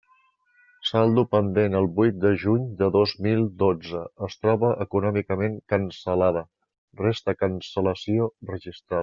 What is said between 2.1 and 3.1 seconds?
de juny de